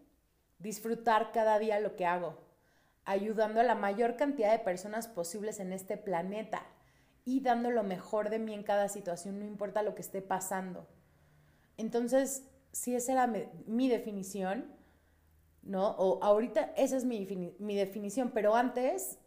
disfrutar 0.59 1.31
cada 1.31 1.57
día 1.57 1.79
lo 1.79 1.95
que 1.95 2.05
hago, 2.05 2.37
ayudando 3.05 3.59
a 3.59 3.63
la 3.63 3.75
mayor 3.75 4.15
cantidad 4.15 4.51
de 4.51 4.63
personas 4.63 5.07
posibles 5.07 5.59
en 5.59 5.73
este 5.73 5.97
planeta 5.97 6.65
y 7.25 7.41
dando 7.41 7.71
lo 7.71 7.83
mejor 7.83 8.29
de 8.29 8.39
mí 8.39 8.53
en 8.53 8.63
cada 8.63 8.89
situación, 8.89 9.39
no 9.39 9.45
importa 9.45 9.83
lo 9.83 9.95
que 9.95 10.01
esté 10.01 10.21
pasando. 10.21 10.87
Entonces, 11.77 12.47
si 12.71 12.95
esa 12.95 13.11
era 13.13 13.27
mi, 13.27 13.89
definición, 13.89 14.73
¿no? 15.61 15.91
O 15.91 16.23
ahorita 16.23 16.73
esa 16.77 16.97
es 16.97 17.05
mi, 17.05 17.55
mi 17.59 17.75
definición, 17.75 18.31
pero 18.33 18.55
antes 18.55 19.19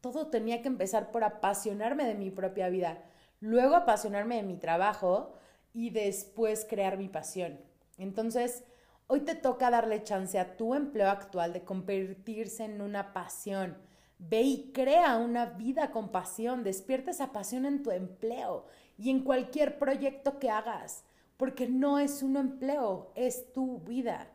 todo 0.00 0.28
tenía 0.28 0.62
que 0.62 0.68
empezar 0.68 1.10
por 1.10 1.24
apasionarme 1.24 2.04
de 2.04 2.14
mi 2.14 2.30
propia 2.30 2.68
vida, 2.68 3.04
luego 3.40 3.74
apasionarme 3.74 4.36
de 4.36 4.42
mi 4.42 4.56
trabajo 4.56 5.34
y 5.72 5.90
después 5.90 6.64
crear 6.68 6.96
mi 6.96 7.08
pasión. 7.08 7.60
Entonces, 7.98 8.64
hoy 9.08 9.20
te 9.20 9.34
toca 9.34 9.70
darle 9.70 10.02
chance 10.02 10.38
a 10.38 10.56
tu 10.56 10.74
empleo 10.74 11.08
actual 11.08 11.52
de 11.52 11.64
convertirse 11.64 12.64
en 12.64 12.80
una 12.80 13.12
pasión. 13.12 13.76
Ve 14.18 14.42
y 14.42 14.72
crea 14.72 15.16
una 15.18 15.46
vida 15.46 15.90
con 15.90 16.10
pasión, 16.10 16.64
despierta 16.64 17.10
esa 17.10 17.32
pasión 17.32 17.66
en 17.66 17.82
tu 17.82 17.90
empleo 17.90 18.66
y 18.98 19.10
en 19.10 19.20
cualquier 19.22 19.78
proyecto 19.78 20.38
que 20.38 20.50
hagas, 20.50 21.04
porque 21.36 21.68
no 21.68 21.98
es 21.98 22.22
un 22.22 22.36
empleo, 22.36 23.12
es 23.14 23.52
tu 23.52 23.80
vida 23.80 24.28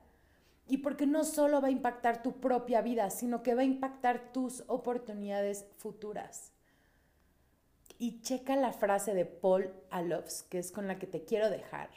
y 0.68 0.78
porque 0.78 1.08
no 1.08 1.24
solo 1.24 1.62
va 1.62 1.68
a 1.68 1.72
impactar 1.72 2.22
tu 2.22 2.40
propia 2.40 2.82
vida, 2.82 3.10
sino 3.10 3.44
que 3.44 3.56
va 3.56 3.62
a 3.62 3.66
impactar 3.66 4.32
tus 4.32 4.64
oportunidades 4.68 5.66
futuras. 5.78 6.54
Y 7.98 8.22
checa 8.22 8.56
la 8.56 8.72
frase 8.72 9.14
de 9.14 9.26
Paul 9.26 9.74
Alofs, 9.90 10.44
que 10.44 10.60
es 10.60 10.72
con 10.72 10.88
la 10.88 10.98
que 10.98 11.08
te 11.08 11.26
quiero 11.26 11.50
dejar, 11.50 11.90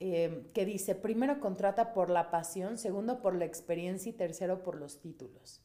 eh, 0.00 0.50
que 0.54 0.64
dice, 0.64 0.94
primero 0.94 1.40
contrata 1.40 1.92
por 1.92 2.10
la 2.10 2.30
pasión, 2.30 2.78
segundo 2.78 3.20
por 3.20 3.34
la 3.34 3.44
experiencia 3.44 4.10
y 4.10 4.12
tercero 4.12 4.62
por 4.62 4.76
los 4.76 5.00
títulos. 5.00 5.60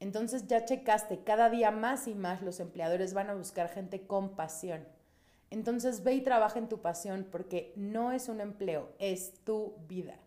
Entonces 0.00 0.46
ya 0.46 0.64
checaste, 0.64 1.22
cada 1.22 1.50
día 1.50 1.70
más 1.70 2.08
y 2.08 2.14
más 2.14 2.42
los 2.42 2.58
empleadores 2.58 3.14
van 3.14 3.30
a 3.30 3.34
buscar 3.34 3.68
gente 3.68 4.06
con 4.06 4.34
pasión. 4.34 4.86
Entonces 5.50 6.02
ve 6.02 6.14
y 6.14 6.22
trabaja 6.22 6.58
en 6.58 6.68
tu 6.68 6.80
pasión 6.80 7.26
porque 7.30 7.72
no 7.76 8.12
es 8.12 8.28
un 8.28 8.40
empleo, 8.40 8.92
es 8.98 9.34
tu 9.44 9.76
vida. 9.88 10.18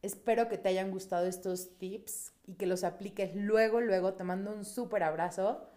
Espero 0.00 0.48
que 0.48 0.58
te 0.58 0.68
hayan 0.68 0.90
gustado 0.90 1.26
estos 1.26 1.78
tips 1.78 2.32
y 2.46 2.54
que 2.54 2.66
los 2.66 2.82
apliques 2.82 3.36
luego, 3.36 3.80
luego. 3.80 4.14
Te 4.14 4.24
mando 4.24 4.52
un 4.52 4.64
súper 4.64 5.02
abrazo. 5.04 5.68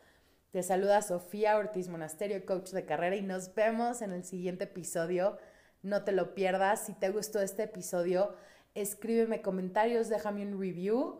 Te 0.52 0.64
saluda 0.64 1.02
Sofía 1.02 1.58
Ortiz 1.58 1.90
Monasterio, 1.90 2.44
coach 2.46 2.72
de 2.72 2.86
carrera, 2.86 3.16
y 3.16 3.22
nos 3.22 3.54
vemos 3.54 4.02
en 4.02 4.12
el 4.12 4.24
siguiente 4.24 4.64
episodio. 4.64 5.38
No 5.86 6.04
te 6.04 6.14
lo 6.14 6.34
pierdas. 6.34 6.88
Si 6.88 6.94
te 6.94 7.12
gustó 7.12 7.42
este 7.42 7.62
episodio, 7.62 8.34
escríbeme 8.74 9.44
comentarios, 9.44 10.10
déjame 10.10 10.42
un 10.42 10.60
review 10.60 11.20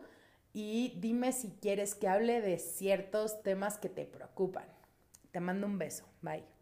y 0.52 0.98
dime 0.98 1.32
si 1.32 1.50
quieres 1.62 1.94
que 1.94 2.08
hable 2.08 2.40
de 2.40 2.58
ciertos 2.58 3.44
temas 3.44 3.78
que 3.78 3.88
te 3.88 4.06
preocupan. 4.06 4.66
Te 5.30 5.38
mando 5.38 5.68
un 5.68 5.78
beso. 5.78 6.04
Bye. 6.20 6.55